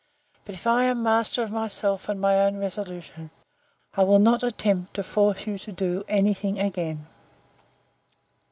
But 0.45 0.55
if 0.55 0.65
I 0.65 0.85
am 0.85 1.03
master 1.03 1.43
of 1.43 1.51
myself, 1.51 2.09
and 2.09 2.19
my 2.19 2.39
own 2.39 2.57
resolution, 2.57 3.29
I 3.95 4.01
will 4.03 4.17
not 4.17 4.41
attempt 4.41 4.95
to 4.95 5.03
force 5.03 5.45
you 5.45 5.59
to 5.59 6.03
any 6.07 6.33
thing 6.33 6.57
again. 6.57 7.05